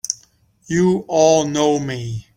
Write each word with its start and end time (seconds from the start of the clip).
You 0.65 1.05
all 1.07 1.47
know 1.47 1.77
me! 1.77 2.27